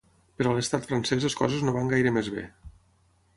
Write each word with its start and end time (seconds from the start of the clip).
Però 0.39 0.53
a 0.53 0.57
l’estat 0.59 0.87
francès 0.91 1.27
les 1.27 1.35
coses 1.41 1.67
no 1.67 1.75
van 1.77 1.93
gaire 1.93 2.15
més 2.17 2.31
bé. 2.39 2.47